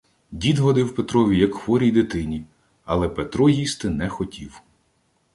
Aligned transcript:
Дід 0.31 0.57
годив 0.59 0.95
Петрові 0.95 1.39
як 1.39 1.55
хворій 1.55 1.91
дитині, 1.91 2.45
але 2.85 3.09
Петро 3.09 3.49
їсти 3.49 3.89
не 3.89 4.09
хотів. 4.09 4.61